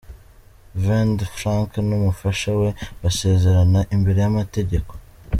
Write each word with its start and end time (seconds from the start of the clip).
Vd 0.85 1.17
Frank 1.37 1.71
n'umufasha 1.87 2.49
we 2.59 2.69
basezerana 3.01 3.79
imbere 3.95 4.17
y'amategeko. 4.23 4.91